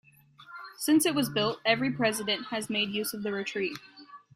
Since 0.79 1.05
it 1.05 1.13
was 1.13 1.29
built, 1.29 1.59
every 1.63 1.91
president 1.91 2.47
has 2.47 2.71
made 2.71 2.89
use 2.89 3.13
of 3.13 3.21
the 3.21 3.31
retreat. 3.31 3.77